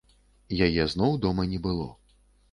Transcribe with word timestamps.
Яе 0.67 0.85
зноў 0.93 1.13
дома 1.25 1.45
не 1.51 1.59
было. 1.65 1.85